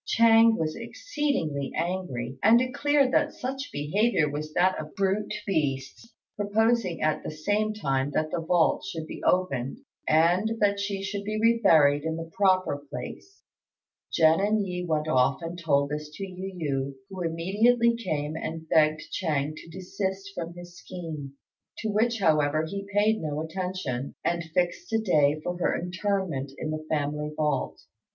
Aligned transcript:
Ch'êng 0.07 0.57
was 0.57 0.75
exceedingly 0.75 1.71
angry, 1.75 2.35
and 2.41 2.57
declared 2.57 3.11
that 3.13 3.35
such 3.35 3.69
behaviour 3.71 4.27
was 4.27 4.51
that 4.53 4.75
of 4.79 4.95
brute 4.95 5.31
beasts, 5.45 6.11
proposing 6.35 7.01
at 7.03 7.21
the 7.21 7.29
same 7.29 7.71
time 7.71 8.09
that 8.09 8.31
the 8.31 8.41
vault 8.41 8.83
should 8.83 9.05
be 9.05 9.21
opened 9.21 9.77
and 10.07 10.53
that 10.59 10.79
she 10.79 11.03
should 11.03 11.23
be 11.23 11.39
re 11.39 11.59
buried 11.63 12.01
in 12.01 12.15
the 12.15 12.31
proper 12.33 12.77
place. 12.89 13.43
Jen 14.11 14.39
and 14.39 14.65
Yi 14.65 14.83
went 14.87 15.07
off 15.07 15.43
and 15.43 15.55
told 15.59 15.89
this 15.91 16.09
to 16.15 16.25
Yu 16.25 16.49
yü, 16.51 16.95
who 17.11 17.21
immediately 17.21 17.95
came 17.95 18.35
and 18.35 18.67
begged 18.69 19.01
Ch'êng 19.11 19.53
to 19.55 19.69
desist 19.69 20.31
from 20.33 20.55
his 20.55 20.77
scheme; 20.77 21.33
to 21.77 21.89
which, 21.89 22.17
however, 22.17 22.65
he 22.65 22.87
paid 22.91 23.21
no 23.21 23.39
attention, 23.39 24.15
and 24.25 24.45
fixed 24.45 24.91
a 24.93 24.97
day 24.97 25.39
for 25.43 25.59
her 25.59 25.79
interment 25.79 26.51
in 26.57 26.71
the 26.71 26.83
family 26.89 27.29
vault. 27.37 27.83